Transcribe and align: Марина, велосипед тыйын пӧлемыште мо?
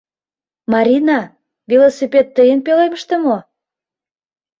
Марина, 0.73 1.19
велосипед 1.69 2.25
тыйын 2.35 2.59
пӧлемыште 2.65 3.15
мо? 3.25 3.37